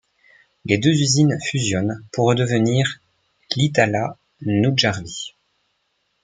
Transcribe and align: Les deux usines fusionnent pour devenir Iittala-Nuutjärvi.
Les 0.65 0.79
deux 0.79 0.93
usines 0.99 1.37
fusionnent 1.43 2.01
pour 2.11 2.33
devenir 2.33 2.97
Iittala-Nuutjärvi. 3.55 5.35